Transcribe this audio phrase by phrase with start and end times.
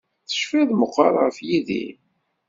[0.27, 1.95] Tecfiḍ meqqar ɣef Yidir?